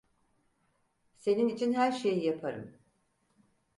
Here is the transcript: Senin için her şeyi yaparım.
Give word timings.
Senin 1.15 1.47
için 1.49 1.73
her 1.73 1.91
şeyi 1.91 2.25
yaparım. 2.25 2.77